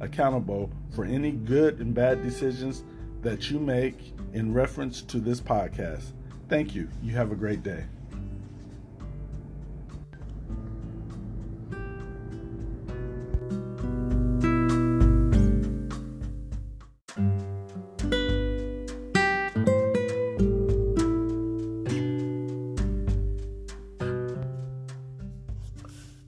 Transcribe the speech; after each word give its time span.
accountable 0.00 0.70
for 0.94 1.04
any 1.04 1.32
good 1.32 1.80
and 1.80 1.94
bad 1.94 2.22
decisions 2.22 2.84
that 3.22 3.50
you 3.50 3.58
make 3.58 4.12
in 4.32 4.52
reference 4.52 5.02
to 5.02 5.18
this 5.18 5.40
podcast. 5.40 6.12
Thank 6.48 6.74
you. 6.74 6.88
You 7.02 7.14
have 7.14 7.32
a 7.32 7.36
great 7.36 7.62
day. 7.62 7.84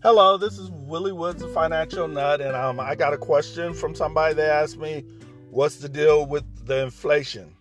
Hello, 0.03 0.39
this 0.39 0.59
is 0.59 0.71
Willie 0.89 1.13
Woods, 1.13 1.43
the 1.43 1.49
financial 1.49 2.09
nut, 2.09 2.41
and 2.41 2.57
um, 2.57 2.81
I 2.81 2.95
got 2.95 3.13
a 3.13 3.19
question 3.19 3.75
from 3.75 3.95
somebody 3.95 4.33
They 4.33 4.47
asked 4.47 4.79
me, 4.79 5.05
"What's 5.51 5.77
the 5.77 5.89
deal 5.89 6.25
with 6.25 6.45
the 6.67 6.83
inflation, 6.83 7.55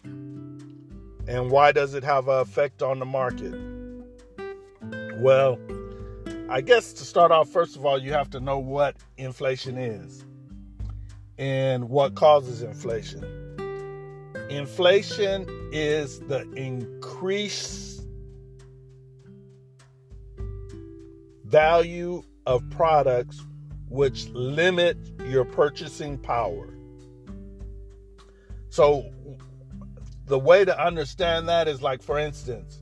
and 1.27 1.51
why 1.51 1.73
does 1.73 1.93
it 1.93 2.05
have 2.05 2.29
an 2.29 2.39
effect 2.39 2.81
on 2.81 2.99
the 2.99 3.05
market?" 3.05 3.53
Well, 5.19 5.59
I 6.49 6.61
guess 6.61 6.93
to 6.93 7.03
start 7.03 7.31
off, 7.31 7.49
first 7.49 7.75
of 7.75 7.85
all, 7.85 8.01
you 8.01 8.13
have 8.13 8.29
to 8.29 8.39
know 8.39 8.59
what 8.59 8.95
inflation 9.17 9.77
is 9.77 10.23
and 11.37 11.89
what 11.89 12.15
causes 12.15 12.61
inflation. 12.61 13.25
Inflation 14.49 15.45
is 15.73 16.21
the 16.21 16.49
increase 16.53 18.01
value 21.43 22.23
of 22.47 22.67
products 22.69 23.45
which 23.89 24.29
limit 24.29 24.97
your 25.25 25.43
purchasing 25.43 26.17
power. 26.17 26.69
So, 28.69 29.11
the 30.27 30.39
way 30.39 30.63
to 30.63 30.81
understand 30.81 31.49
that 31.49 31.67
is 31.67 31.81
like, 31.81 32.01
for 32.01 32.17
instance, 32.17 32.81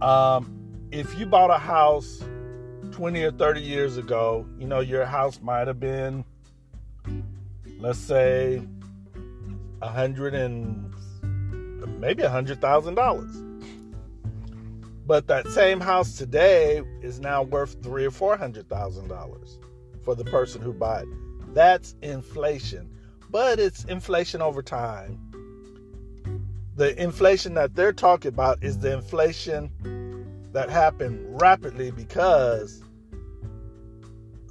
um, 0.00 0.86
if 0.92 1.18
you 1.18 1.26
bought 1.26 1.50
a 1.50 1.58
house 1.58 2.22
20 2.92 3.24
or 3.24 3.32
30 3.32 3.60
years 3.60 3.96
ago, 3.96 4.46
you 4.56 4.68
know, 4.68 4.80
your 4.80 5.04
house 5.04 5.40
might 5.42 5.66
have 5.66 5.80
been, 5.80 6.24
let's 7.80 7.98
say, 7.98 8.62
a 9.82 9.88
hundred 9.88 10.34
and 10.34 10.94
maybe 11.98 12.22
a 12.22 12.30
hundred 12.30 12.60
thousand 12.60 12.94
dollars. 12.94 13.42
But 15.10 15.26
that 15.26 15.48
same 15.48 15.80
house 15.80 16.16
today 16.16 16.82
is 17.02 17.18
now 17.18 17.42
worth 17.42 17.82
three 17.82 18.06
or 18.06 18.12
four 18.12 18.36
hundred 18.36 18.68
thousand 18.68 19.08
dollars 19.08 19.58
for 20.04 20.14
the 20.14 20.22
person 20.22 20.62
who 20.62 20.72
bought 20.72 21.02
it. 21.02 21.52
That's 21.52 21.96
inflation. 22.00 22.88
But 23.28 23.58
it's 23.58 23.82
inflation 23.86 24.40
over 24.40 24.62
time. 24.62 25.18
The 26.76 26.96
inflation 27.02 27.54
that 27.54 27.74
they're 27.74 27.92
talking 27.92 28.28
about 28.28 28.62
is 28.62 28.78
the 28.78 28.92
inflation 28.92 29.72
that 30.52 30.70
happened 30.70 31.40
rapidly 31.40 31.90
because 31.90 32.80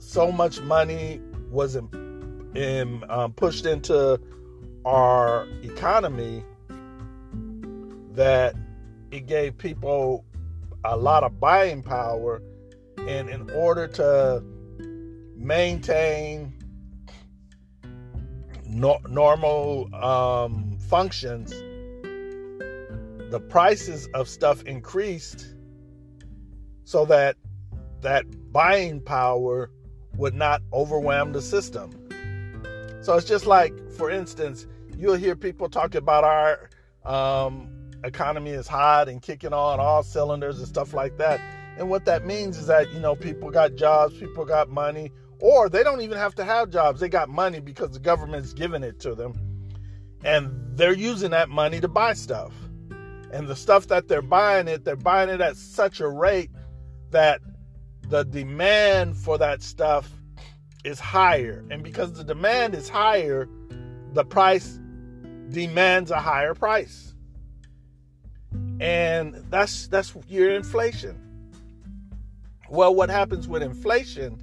so 0.01 0.29
much 0.29 0.59
money 0.59 1.21
was 1.49 1.77
in, 1.77 2.51
in, 2.53 3.05
um, 3.09 3.31
pushed 3.31 3.65
into 3.65 4.19
our 4.83 5.47
economy 5.63 6.43
that 8.11 8.55
it 9.11 9.25
gave 9.25 9.57
people 9.57 10.25
a 10.83 10.95
lot 10.95 11.23
of 11.23 11.39
buying 11.39 11.83
power 11.83 12.41
and 13.07 13.29
in 13.29 13.49
order 13.51 13.87
to 13.87 14.43
maintain 15.35 16.53
no, 18.65 18.99
normal 19.09 19.93
um, 19.95 20.77
functions 20.79 21.51
the 23.31 23.39
prices 23.39 24.07
of 24.13 24.27
stuff 24.27 24.63
increased 24.63 25.55
so 26.83 27.05
that 27.05 27.35
that 28.01 28.25
buying 28.51 28.99
power 29.01 29.69
would 30.15 30.33
not 30.33 30.61
overwhelm 30.73 31.33
the 31.33 31.41
system. 31.41 31.91
So 33.01 33.15
it's 33.15 33.27
just 33.27 33.45
like 33.45 33.73
for 33.91 34.09
instance 34.09 34.65
you'll 34.97 35.15
hear 35.15 35.35
people 35.35 35.69
talk 35.69 35.95
about 35.95 36.23
our 36.23 36.69
um, 37.05 37.78
economy 38.03 38.51
is 38.51 38.67
hot 38.67 39.09
and 39.09 39.21
kicking 39.21 39.53
on 39.53 39.79
all 39.79 40.03
cylinders 40.03 40.59
and 40.59 40.67
stuff 40.67 40.93
like 40.93 41.17
that. 41.17 41.41
And 41.77 41.89
what 41.89 42.05
that 42.05 42.25
means 42.25 42.57
is 42.57 42.67
that, 42.67 42.91
you 42.93 42.99
know, 42.99 43.15
people 43.15 43.49
got 43.51 43.75
jobs, 43.75 44.17
people 44.17 44.45
got 44.45 44.69
money, 44.69 45.11
or 45.39 45.69
they 45.69 45.83
don't 45.83 46.01
even 46.01 46.17
have 46.17 46.35
to 46.35 46.43
have 46.43 46.69
jobs. 46.69 46.99
They 46.99 47.09
got 47.09 47.29
money 47.29 47.59
because 47.59 47.91
the 47.91 47.99
government's 47.99 48.53
giving 48.53 48.83
it 48.83 48.99
to 49.01 49.15
them. 49.15 49.33
And 50.23 50.51
they're 50.75 50.93
using 50.93 51.31
that 51.31 51.49
money 51.49 51.79
to 51.79 51.87
buy 51.87 52.13
stuff. 52.13 52.53
And 53.31 53.47
the 53.47 53.55
stuff 53.55 53.87
that 53.87 54.07
they're 54.07 54.21
buying 54.21 54.67
it, 54.67 54.83
they're 54.83 54.95
buying 54.95 55.29
it 55.29 55.39
at 55.39 55.55
such 55.55 56.01
a 56.01 56.07
rate 56.07 56.51
that 57.11 57.41
the 58.09 58.23
demand 58.23 59.15
for 59.15 59.37
that 59.37 59.61
stuff 59.61 60.11
is 60.83 60.99
higher. 60.99 61.63
And 61.69 61.83
because 61.83 62.13
the 62.13 62.23
demand 62.23 62.75
is 62.75 62.89
higher, 62.89 63.47
the 64.13 64.25
price 64.25 64.79
demands 65.49 66.11
a 66.11 66.19
higher 66.19 66.53
price 66.53 67.09
and 68.79 69.35
that's 69.49 69.87
that's 69.87 70.13
your 70.27 70.51
inflation. 70.51 71.17
Well, 72.69 72.93
what 72.93 73.09
happens 73.09 73.47
with 73.47 73.63
inflation 73.63 74.41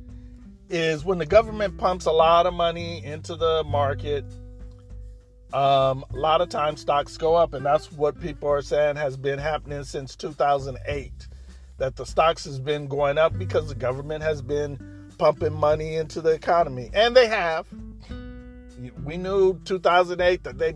is 0.69 1.05
when 1.05 1.19
the 1.19 1.27
government 1.27 1.79
pumps 1.79 2.07
a 2.07 2.13
lot 2.13 2.47
of 2.47 2.55
money 2.55 3.05
into 3.05 3.37
the 3.37 3.63
market, 3.65 4.25
um, 5.53 6.05
a 6.13 6.17
lot 6.17 6.41
of 6.41 6.49
times 6.49 6.81
stocks 6.81 7.17
go 7.17 7.35
up, 7.35 7.55
and 7.55 7.65
that's 7.65 7.93
what 7.93 8.21
people 8.21 8.49
are 8.49 8.63
saying 8.63 8.97
has 8.97 9.17
been 9.17 9.39
happening 9.39 9.85
since 9.85 10.17
2008. 10.17 11.13
That 11.79 11.97
the 11.97 12.07
stocks 12.07 12.45
has 12.47 12.59
been 12.59 12.89
going 12.89 13.19
up 13.19 13.39
because 13.39 13.69
the 13.69 13.75
government 13.75 14.23
has 14.23 14.43
been 14.43 15.11
pumping 15.19 15.53
money 15.53 15.97
into 15.97 16.21
the 16.21 16.31
economy, 16.31 16.91
and 16.93 17.15
they 17.15 17.29
have. 17.29 17.67
We 19.05 19.17
knew 19.17 19.61
2008 19.65 20.45
that 20.45 20.59
they 20.59 20.75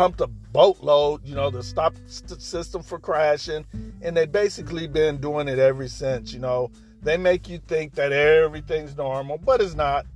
pumped 0.00 0.22
a 0.22 0.26
boatload, 0.26 1.22
you 1.26 1.34
know, 1.34 1.50
to 1.50 1.62
stop 1.62 1.94
the 2.26 2.40
system 2.40 2.82
for 2.82 2.98
crashing. 2.98 3.66
And 4.00 4.16
they've 4.16 4.32
basically 4.32 4.86
been 4.86 5.18
doing 5.18 5.46
it 5.46 5.58
ever 5.58 5.88
since, 5.88 6.32
you 6.32 6.38
know. 6.38 6.70
They 7.02 7.18
make 7.18 7.50
you 7.50 7.58
think 7.58 7.96
that 7.96 8.10
everything's 8.10 8.96
normal, 8.96 9.36
but 9.36 9.60
it's 9.60 9.74
not. 9.74 10.06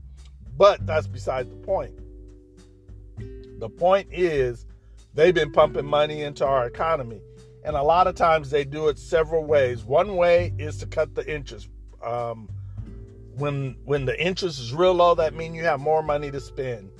But 0.57 0.87
that's 0.87 1.07
beside 1.07 1.51
the 1.51 1.57
point. 1.57 1.93
The 3.61 3.69
point 3.69 4.09
is, 4.11 4.65
they've 5.13 5.35
been 5.35 5.53
pumping 5.53 5.85
money 5.85 6.23
into 6.23 6.47
our 6.47 6.67
economy. 6.67 7.21
And 7.63 7.77
a 7.77 7.83
lot 7.83 8.07
of 8.07 8.15
times 8.15 8.49
they 8.49 8.65
do 8.65 8.89
it 8.89 8.99
several 8.99 9.45
ways. 9.45 9.85
One 9.85 10.17
way 10.17 10.55
is 10.59 10.79
to 10.79 10.87
cut 10.87 11.15
the 11.15 11.31
interest. 11.31 11.69
Um, 12.03 12.49
when 13.37 13.77
when 13.85 14.07
the 14.07 14.19
interest 14.19 14.61
is 14.61 14.73
real 14.73 14.95
low, 14.95 15.15
that 15.17 15.35
means 15.35 15.57
you 15.57 15.65
have 15.65 15.81
more 15.81 16.03
money 16.03 16.31
to 16.31 16.41
spend 16.41 16.91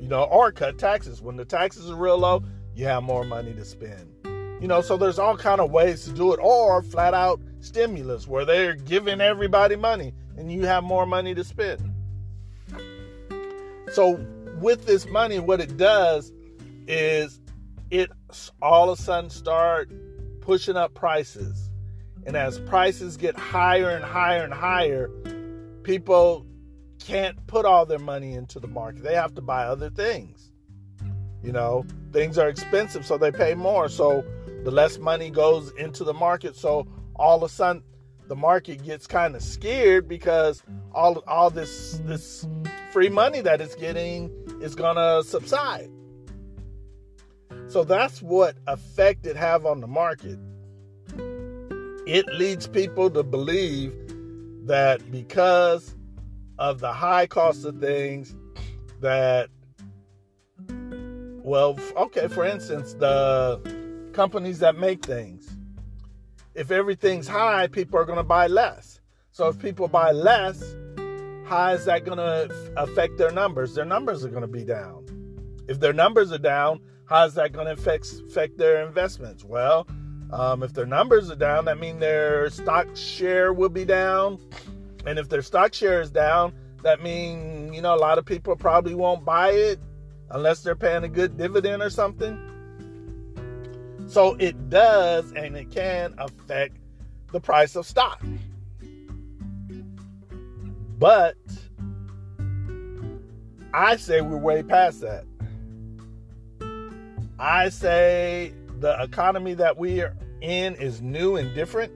you 0.00 0.08
know, 0.08 0.24
or 0.24 0.52
cut 0.52 0.78
taxes. 0.78 1.20
When 1.20 1.36
the 1.36 1.44
taxes 1.44 1.90
are 1.90 1.96
real 1.96 2.18
low, 2.18 2.42
you 2.74 2.84
have 2.86 3.02
more 3.02 3.24
money 3.24 3.52
to 3.54 3.64
spend. 3.64 4.12
You 4.60 4.68
know, 4.68 4.80
so 4.80 4.96
there's 4.96 5.18
all 5.18 5.36
kind 5.36 5.60
of 5.60 5.70
ways 5.70 6.04
to 6.04 6.12
do 6.12 6.32
it, 6.32 6.40
or 6.42 6.82
flat 6.82 7.14
out 7.14 7.40
stimulus 7.60 8.26
where 8.26 8.44
they're 8.44 8.74
giving 8.74 9.20
everybody 9.20 9.76
money 9.76 10.14
and 10.36 10.50
you 10.50 10.66
have 10.66 10.84
more 10.84 11.04
money 11.04 11.34
to 11.34 11.44
spend. 11.44 11.92
So 13.92 14.24
with 14.60 14.86
this 14.86 15.06
money, 15.06 15.38
what 15.38 15.60
it 15.60 15.76
does 15.76 16.32
is 16.86 17.40
it 17.90 18.10
all 18.62 18.90
of 18.90 18.98
a 18.98 19.02
sudden 19.02 19.30
start 19.30 19.90
pushing 20.40 20.76
up 20.76 20.94
prices. 20.94 21.70
And 22.26 22.36
as 22.36 22.58
prices 22.60 23.16
get 23.16 23.36
higher 23.36 23.90
and 23.90 24.04
higher 24.04 24.42
and 24.42 24.54
higher, 24.54 25.08
people 25.82 26.45
can't 27.06 27.46
put 27.46 27.64
all 27.64 27.86
their 27.86 28.00
money 28.00 28.32
into 28.32 28.58
the 28.58 28.66
market. 28.66 29.04
They 29.04 29.14
have 29.14 29.34
to 29.36 29.40
buy 29.40 29.64
other 29.64 29.90
things. 29.90 30.50
You 31.42 31.52
know, 31.52 31.86
things 32.12 32.36
are 32.36 32.48
expensive, 32.48 33.06
so 33.06 33.16
they 33.16 33.30
pay 33.30 33.54
more. 33.54 33.88
So 33.88 34.24
the 34.64 34.72
less 34.72 34.98
money 34.98 35.30
goes 35.30 35.70
into 35.78 36.02
the 36.02 36.14
market. 36.14 36.56
So 36.56 36.88
all 37.14 37.36
of 37.36 37.42
a 37.44 37.48
sudden, 37.48 37.84
the 38.26 38.34
market 38.34 38.82
gets 38.82 39.06
kind 39.06 39.36
of 39.36 39.42
scared 39.42 40.08
because 40.08 40.64
all 40.92 41.22
all 41.28 41.48
this 41.48 42.00
this 42.04 42.44
free 42.90 43.08
money 43.08 43.40
that 43.40 43.60
it's 43.60 43.76
getting 43.76 44.28
is 44.60 44.74
to 44.74 45.22
subside. 45.24 45.90
So 47.68 47.84
that's 47.84 48.20
what 48.20 48.56
effect 48.66 49.26
it 49.26 49.36
have 49.36 49.64
on 49.64 49.80
the 49.80 49.86
market. 49.86 50.38
It 52.06 52.26
leads 52.34 52.66
people 52.66 53.10
to 53.10 53.22
believe 53.22 53.94
that 54.66 55.08
because 55.12 55.95
of 56.58 56.80
the 56.80 56.92
high 56.92 57.26
cost 57.26 57.64
of 57.64 57.80
things 57.80 58.34
that 59.00 59.48
well, 61.46 61.78
okay, 61.96 62.26
for 62.26 62.44
instance, 62.44 62.94
the 62.94 63.60
companies 64.12 64.58
that 64.58 64.76
make 64.76 65.04
things. 65.04 65.48
If 66.56 66.72
everything's 66.72 67.28
high, 67.28 67.68
people 67.68 68.00
are 68.00 68.04
going 68.04 68.16
to 68.16 68.24
buy 68.24 68.48
less. 68.48 69.00
So 69.30 69.46
if 69.48 69.58
people 69.60 69.86
buy 69.86 70.10
less, 70.10 70.60
how 71.44 71.68
is 71.68 71.84
that 71.84 72.04
going 72.04 72.18
to 72.18 72.50
affect 72.76 73.16
their 73.16 73.30
numbers? 73.30 73.76
Their 73.76 73.84
numbers 73.84 74.24
are 74.24 74.28
going 74.28 74.42
to 74.42 74.48
be 74.48 74.64
down. 74.64 75.06
If 75.68 75.78
their 75.78 75.92
numbers 75.92 76.32
are 76.32 76.38
down, 76.38 76.80
how 77.04 77.24
is 77.26 77.34
that 77.34 77.52
going 77.52 77.66
to 77.66 77.74
affect, 77.74 78.12
affect 78.26 78.58
their 78.58 78.84
investments? 78.84 79.44
Well, 79.44 79.86
um, 80.32 80.64
if 80.64 80.74
their 80.74 80.86
numbers 80.86 81.30
are 81.30 81.36
down, 81.36 81.66
that 81.66 81.78
means 81.78 82.00
their 82.00 82.50
stock 82.50 82.88
share 82.96 83.52
will 83.52 83.68
be 83.68 83.84
down. 83.84 84.40
And 85.06 85.18
if 85.18 85.28
their 85.28 85.42
stock 85.42 85.72
share 85.72 86.00
is 86.00 86.10
down, 86.10 86.52
that 86.82 87.02
means, 87.02 87.74
you 87.74 87.80
know, 87.80 87.94
a 87.94 87.96
lot 87.96 88.18
of 88.18 88.24
people 88.24 88.56
probably 88.56 88.94
won't 88.94 89.24
buy 89.24 89.50
it 89.50 89.78
unless 90.30 90.62
they're 90.62 90.76
paying 90.76 91.04
a 91.04 91.08
good 91.08 91.36
dividend 91.38 91.82
or 91.82 91.90
something. 91.90 92.38
So 94.08 94.34
it 94.36 94.68
does 94.68 95.32
and 95.32 95.56
it 95.56 95.70
can 95.70 96.14
affect 96.18 96.76
the 97.32 97.40
price 97.40 97.76
of 97.76 97.86
stock. 97.86 98.22
But 100.98 101.36
I 103.72 103.96
say 103.96 104.20
we're 104.22 104.38
way 104.38 104.62
past 104.62 105.02
that. 105.02 105.24
I 107.38 107.68
say 107.68 108.54
the 108.80 109.02
economy 109.02 109.54
that 109.54 109.76
we 109.76 110.00
are 110.00 110.16
in 110.40 110.74
is 110.76 111.02
new 111.02 111.36
and 111.36 111.54
different. 111.54 111.92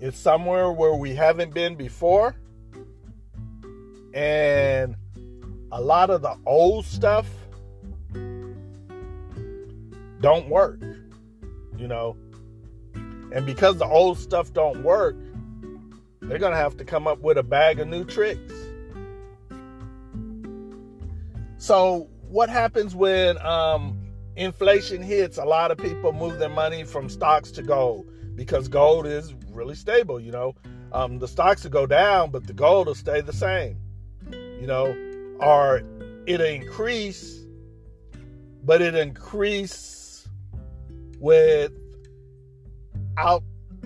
It's 0.00 0.18
somewhere 0.18 0.72
where 0.72 0.94
we 0.94 1.14
haven't 1.14 1.52
been 1.52 1.74
before. 1.74 2.34
And 4.14 4.96
a 5.70 5.80
lot 5.80 6.08
of 6.08 6.22
the 6.22 6.36
old 6.46 6.86
stuff 6.86 7.28
don't 10.20 10.48
work, 10.48 10.80
you 11.76 11.86
know. 11.86 12.16
And 12.94 13.44
because 13.44 13.76
the 13.76 13.84
old 13.84 14.18
stuff 14.18 14.52
don't 14.54 14.82
work, 14.82 15.16
they're 16.22 16.38
going 16.38 16.52
to 16.52 16.58
have 16.58 16.78
to 16.78 16.84
come 16.84 17.06
up 17.06 17.20
with 17.20 17.36
a 17.36 17.42
bag 17.42 17.78
of 17.78 17.88
new 17.88 18.04
tricks. 18.04 18.54
So, 21.58 22.08
what 22.28 22.48
happens 22.48 22.94
when 22.94 23.36
um, 23.44 23.98
inflation 24.34 25.02
hits? 25.02 25.36
A 25.36 25.44
lot 25.44 25.70
of 25.70 25.78
people 25.78 26.12
move 26.12 26.38
their 26.38 26.48
money 26.48 26.84
from 26.84 27.08
stocks 27.10 27.50
to 27.52 27.62
gold 27.62 28.10
because 28.34 28.66
gold 28.66 29.06
is 29.06 29.34
really 29.52 29.74
stable, 29.74 30.20
you 30.20 30.30
know. 30.30 30.54
Um, 30.92 31.18
the 31.18 31.28
stocks 31.28 31.64
will 31.64 31.70
go 31.70 31.86
down, 31.86 32.30
but 32.30 32.46
the 32.46 32.52
gold 32.52 32.86
will 32.86 32.94
stay 32.94 33.20
the 33.20 33.32
same, 33.32 33.76
you 34.30 34.66
know, 34.66 34.94
or 35.40 35.82
it'll 36.26 36.46
increase, 36.46 37.44
but 38.64 38.82
it 38.82 38.94
increase 38.94 40.28
without 41.18 41.72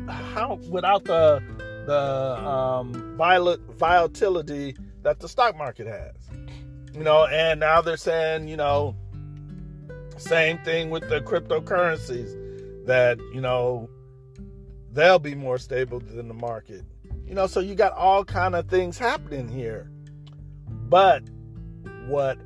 how 0.08 0.58
without 0.69 1.05
the 1.05 1.43
the 1.87 2.49
um, 2.49 3.16
violet 3.16 3.61
volatility 3.72 4.76
that 5.02 5.20
the 5.20 5.28
stock 5.28 5.56
market 5.56 5.87
has. 5.87 6.14
You 6.94 7.02
know, 7.02 7.26
and 7.26 7.61
now 7.61 7.81
they're 7.81 7.96
saying, 7.96 8.49
you 8.49 8.56
know, 8.56 8.96
same 10.16 10.58
thing 10.58 10.90
with 10.90 11.08
the 11.08 11.20
cryptocurrencies 11.20 12.87
that, 12.87 13.19
you 13.32 13.40
know, 13.40 13.90
they'll 14.94 15.19
be 15.19 15.35
more 15.35 15.58
stable 15.58 16.00
than 16.00 16.29
the 16.29 16.35
market. 16.35 16.82
You 17.26 17.35
know, 17.35 17.46
so 17.46 17.61
you 17.61 17.75
got 17.75 17.93
all 17.93 18.25
kind 18.25 18.55
of 18.55 18.69
things 18.69 18.96
happening 18.99 19.49
here. 19.49 19.91
But 20.88 21.23
what 22.06 22.38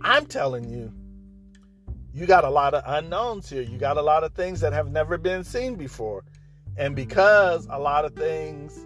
I'm 0.00 0.26
telling 0.26 0.68
you, 0.68 0.92
you 2.12 2.26
got 2.26 2.44
a 2.44 2.50
lot 2.50 2.74
of 2.74 2.82
unknowns 2.86 3.48
here. 3.48 3.62
You 3.62 3.78
got 3.78 3.96
a 3.96 4.02
lot 4.02 4.24
of 4.24 4.34
things 4.34 4.60
that 4.60 4.72
have 4.72 4.90
never 4.90 5.16
been 5.16 5.44
seen 5.44 5.76
before. 5.76 6.24
And 6.76 6.96
because 6.96 7.66
a 7.70 7.78
lot 7.78 8.04
of 8.04 8.14
things 8.14 8.78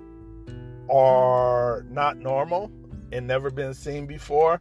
are 0.90 1.84
not 1.90 2.18
normal 2.18 2.70
and 3.12 3.26
never 3.26 3.50
been 3.50 3.74
seen 3.74 4.06
before, 4.06 4.60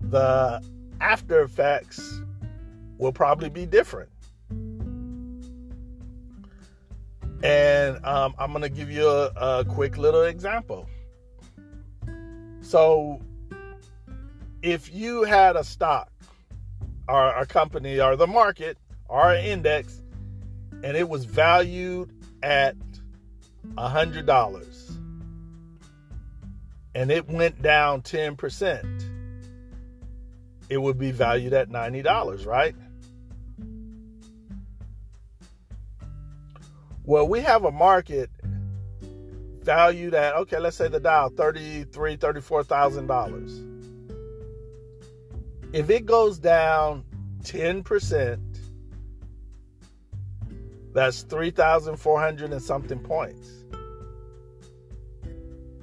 the 0.00 0.62
after 1.00 1.42
effects 1.42 2.20
will 2.98 3.12
probably 3.12 3.48
be 3.48 3.64
different. 3.64 4.10
And 7.42 8.04
um, 8.04 8.34
I'm 8.38 8.50
going 8.50 8.62
to 8.62 8.68
give 8.68 8.90
you 8.90 9.08
a, 9.08 9.26
a 9.36 9.64
quick 9.64 9.96
little 9.96 10.22
example. 10.22 10.88
So, 12.60 13.20
if 14.62 14.92
you 14.92 15.22
had 15.22 15.56
a 15.56 15.64
stock 15.64 16.10
or 17.08 17.28
a 17.28 17.46
company 17.46 18.00
or 18.00 18.16
the 18.16 18.26
market 18.26 18.76
or 19.08 19.32
an 19.32 19.44
index 19.44 20.02
and 20.82 20.96
it 20.96 21.08
was 21.08 21.24
valued 21.24 22.12
at 22.42 22.76
a 23.76 23.88
hundred 23.88 24.26
dollars 24.26 24.90
and 26.94 27.10
it 27.10 27.28
went 27.28 27.62
down 27.62 28.02
10%, 28.02 29.04
it 30.68 30.78
would 30.78 30.98
be 30.98 31.10
valued 31.12 31.52
at 31.52 31.68
$90, 31.70 32.46
right? 32.46 32.74
Well, 37.08 37.26
we 37.26 37.40
have 37.40 37.64
a 37.64 37.72
market 37.72 38.28
valued 39.62 40.12
at 40.12 40.34
okay, 40.34 40.58
let's 40.58 40.76
say 40.76 40.88
the 40.88 41.00
thirty-four 42.20 42.64
thousand 42.64 43.06
dollars. 43.06 43.62
If 45.72 45.88
it 45.88 46.04
goes 46.04 46.38
down 46.38 47.06
ten 47.42 47.82
percent, 47.82 48.42
that's 50.92 51.22
3,400 51.22 52.52
and 52.52 52.62
something 52.62 52.98
points. 52.98 53.64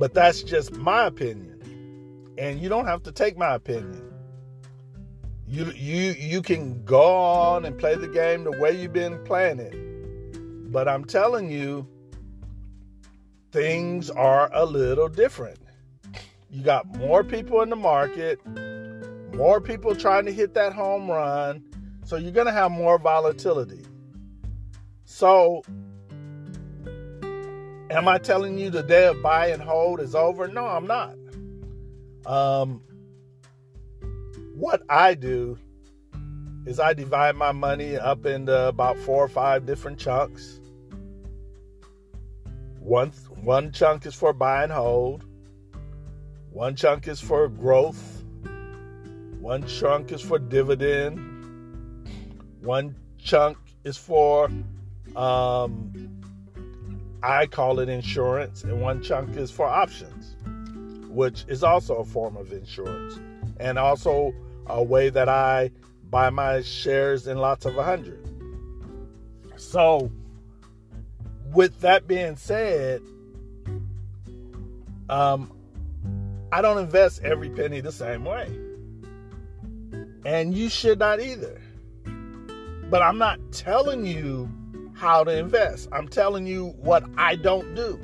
But 0.02 0.14
that's 0.14 0.44
just 0.44 0.76
my 0.76 1.06
opinion. 1.06 2.34
And 2.38 2.60
you 2.60 2.68
don't 2.68 2.88
have 2.88 3.04
to 3.04 3.12
take 3.12 3.38
my 3.38 3.54
opinion. 3.54 4.04
You 5.48 5.72
you 5.76 6.14
you 6.14 6.42
can 6.42 6.84
go 6.84 7.16
on 7.16 7.66
and 7.66 7.78
play 7.78 7.96
the 7.96 8.08
game 8.10 8.44
the 8.44 8.52
way 8.60 8.72
you've 8.72 8.94
been 8.94 9.24
playing 9.24 9.60
it 9.60 9.92
but 10.72 10.88
I'm 10.88 11.04
telling 11.04 11.52
you, 11.52 11.86
things 13.52 14.10
are 14.10 14.50
a 14.54 14.66
little 14.66 15.10
different. 15.10 15.60
You 16.50 16.64
got 16.64 16.86
more 16.98 17.26
people 17.26 17.62
in 17.62 17.70
the 17.70 17.76
market, 17.76 18.40
more 19.36 19.60
people 19.60 19.94
trying 19.94 20.26
to 20.26 20.32
hit 20.32 20.54
that 20.54 20.72
home 20.72 21.12
run. 21.12 21.64
So 22.06 22.16
you're 22.16 22.32
going 22.32 22.48
to 22.48 22.54
have 22.54 22.72
more 22.72 22.98
volatility. 22.98 23.86
So, 25.04 25.62
am 27.92 28.08
I 28.08 28.18
telling 28.18 28.58
you 28.58 28.70
the 28.70 28.84
day 28.84 29.08
of 29.08 29.22
buy 29.22 29.48
and 29.48 29.62
hold 29.62 30.00
is 30.00 30.16
over? 30.16 30.48
No, 30.48 30.66
I'm 30.66 30.88
not. 30.88 31.16
Um, 32.26 32.82
what 34.56 34.82
I 34.90 35.14
do 35.14 35.58
is 36.66 36.80
I 36.80 36.94
divide 36.94 37.36
my 37.36 37.52
money 37.52 37.98
up 37.98 38.26
into 38.26 38.68
about 38.68 38.98
four 38.98 39.24
or 39.24 39.30
five 39.30 39.66
different 39.66 40.00
chunks. 40.00 40.60
One 42.80 43.10
one 43.44 43.72
chunk 43.72 44.06
is 44.06 44.16
for 44.16 44.34
buy 44.34 44.64
and 44.64 44.72
hold. 44.72 45.26
One 46.52 46.76
chunk 46.76 47.08
is 47.08 47.20
for 47.20 47.48
growth. 47.48 48.24
one 49.42 49.66
chunk 49.66 50.12
is 50.12 50.22
for 50.22 50.38
dividend, 50.38 51.18
one 52.62 52.96
chunk 53.18 53.58
is 53.84 53.98
for, 53.98 54.52
um, 55.16 56.21
I 57.24 57.46
call 57.46 57.80
it 57.80 57.90
insurance, 57.90 58.64
and 58.64 58.82
one 58.82 59.04
chunk 59.04 59.36
is 59.36 59.52
for 59.52 59.68
options, 59.68 60.36
which 61.10 61.46
is 61.48 61.64
also 61.64 61.98
a 61.98 62.06
form 62.06 62.36
of 62.36 62.52
insurance, 62.52 63.20
and 63.60 63.78
also 63.78 64.34
a 64.68 64.82
way 64.82 65.10
that 65.10 65.30
I 65.30 65.72
buy 66.10 66.30
my 66.30 66.62
shares 66.62 67.28
in 67.28 67.38
lots 67.38 67.66
of 67.66 67.78
a 67.78 67.84
hundred. 67.84 68.20
So, 69.56 70.12
with 71.54 71.80
that 71.82 72.08
being 72.08 72.36
said, 72.36 73.02
um, 75.10 75.52
I 76.52 76.62
don't 76.62 76.80
invest 76.80 77.22
every 77.24 77.50
penny 77.50 77.82
the 77.82 77.92
same 77.92 78.26
way. 78.26 78.50
And 80.26 80.54
you 80.54 80.70
should 80.70 81.00
not 81.00 81.20
either. 81.20 81.62
But 82.90 83.02
I'm 83.02 83.18
not 83.18 83.40
telling 83.52 84.06
you 84.06 84.50
how 85.02 85.24
to 85.24 85.36
invest. 85.36 85.90
I'm 85.92 86.08
telling 86.08 86.46
you 86.46 86.76
what 86.78 87.04
I 87.18 87.36
don't 87.36 87.74
do. 87.74 88.00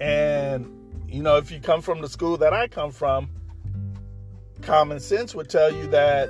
And, 0.00 0.70
you 1.08 1.24
know, 1.24 1.38
if 1.38 1.50
you 1.50 1.58
come 1.58 1.82
from 1.82 2.00
the 2.00 2.08
school 2.08 2.36
that 2.36 2.52
I 2.52 2.68
come 2.68 2.92
from, 2.92 3.28
common 4.60 5.00
sense 5.00 5.34
would 5.34 5.50
tell 5.50 5.74
you 5.74 5.88
that 5.88 6.28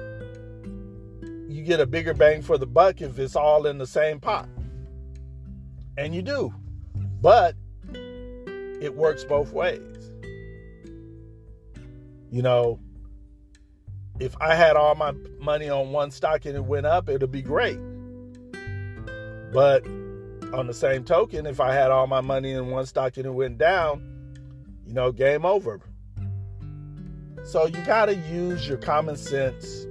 you 1.50 1.62
get 1.62 1.80
a 1.80 1.86
bigger 1.86 2.14
bang 2.14 2.40
for 2.40 2.56
the 2.56 2.64
buck 2.64 3.02
if 3.02 3.18
it's 3.18 3.36
all 3.36 3.66
in 3.66 3.76
the 3.76 3.86
same 3.86 4.20
pot. 4.20 4.48
And 5.98 6.14
you 6.14 6.22
do. 6.22 6.54
But 7.20 7.54
it 7.92 8.96
works 8.96 9.22
both 9.22 9.52
ways. 9.52 10.10
You 12.30 12.40
know, 12.40 12.80
if 14.18 14.34
I 14.40 14.54
had 14.54 14.76
all 14.76 14.94
my 14.94 15.12
money 15.38 15.68
on 15.68 15.92
one 15.92 16.10
stock 16.10 16.46
and 16.46 16.56
it 16.56 16.64
went 16.64 16.86
up, 16.86 17.10
it'd 17.10 17.30
be 17.30 17.42
great. 17.42 17.78
But 19.52 19.84
on 20.52 20.66
the 20.66 20.74
same 20.74 21.04
token, 21.04 21.46
if 21.46 21.60
I 21.60 21.72
had 21.72 21.90
all 21.90 22.06
my 22.06 22.20
money 22.20 22.52
in 22.52 22.68
one 22.68 22.86
stock 22.86 23.16
and 23.16 23.26
it 23.26 23.30
went 23.30 23.58
down, 23.58 24.38
you 24.86 24.94
know, 24.94 25.12
game 25.12 25.44
over. 25.44 25.80
So 27.44 27.66
you 27.66 27.80
got 27.84 28.06
to 28.06 28.14
use 28.14 28.66
your 28.68 28.78
common 28.78 29.16
sense 29.16 29.86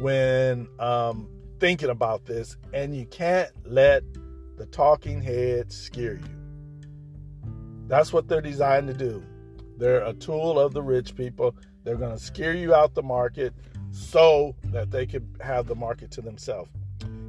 when 0.00 0.68
um, 0.78 1.28
thinking 1.58 1.90
about 1.90 2.24
this, 2.24 2.56
and 2.72 2.96
you 2.96 3.06
can't 3.06 3.50
let 3.64 4.02
the 4.56 4.66
talking 4.66 5.20
heads 5.20 5.76
scare 5.76 6.14
you. 6.14 7.50
That's 7.86 8.12
what 8.12 8.28
they're 8.28 8.40
designed 8.40 8.86
to 8.88 8.94
do. 8.94 9.22
They're 9.76 10.04
a 10.04 10.12
tool 10.12 10.58
of 10.58 10.74
the 10.74 10.82
rich 10.82 11.14
people. 11.16 11.56
They're 11.84 11.96
going 11.96 12.16
to 12.16 12.22
scare 12.22 12.54
you 12.54 12.74
out 12.74 12.94
the 12.94 13.02
market 13.02 13.54
so 13.90 14.54
that 14.66 14.90
they 14.90 15.06
can 15.06 15.28
have 15.40 15.66
the 15.66 15.74
market 15.74 16.10
to 16.12 16.20
themselves. 16.20 16.70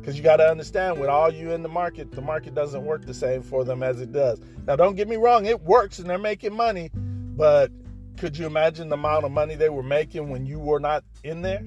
Because 0.02 0.18
you 0.18 0.24
got 0.24 0.38
to 0.38 0.50
understand, 0.50 1.00
with 1.00 1.10
all 1.10 1.32
you 1.32 1.52
in 1.52 1.62
the 1.62 1.70
market, 1.70 2.12
the 2.12 2.22
market 2.22 2.56
doesn't 2.56 2.84
work 2.84 3.06
the 3.06 3.14
same 3.14 3.44
for 3.44 3.64
them 3.64 3.84
as 3.84 4.02
it 4.02 4.12
does. 4.12 4.42
Now, 4.66 4.76
don't 4.76 4.96
get 4.96 5.08
me 5.08 5.16
wrong, 5.16 5.46
it 5.46 5.62
works 5.62 6.00
and 6.00 6.10
they're 6.10 6.18
making 6.18 6.56
money, 6.56 6.90
but 6.94 7.72
could 8.18 8.36
you 8.36 8.48
imagine 8.48 8.90
the 8.90 8.96
amount 8.96 9.26
of 9.26 9.32
money 9.32 9.54
they 9.54 9.70
were 9.70 9.84
making 9.84 10.30
when 10.32 10.48
you 10.48 10.58
were 10.58 10.80
not 10.80 11.04
in 11.24 11.44
there? 11.44 11.64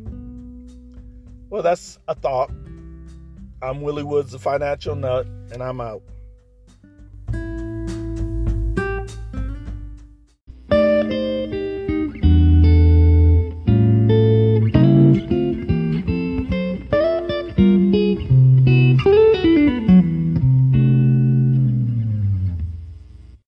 Well, 1.48 1.62
that's 1.62 2.00
a 2.08 2.16
thought. 2.16 2.50
I'm 3.62 3.82
Willie 3.82 4.02
Woods, 4.02 4.32
the 4.32 4.40
financial 4.40 4.96
nut, 4.96 5.26
and 5.52 5.62
I'm 5.62 5.80
out. 5.80 6.02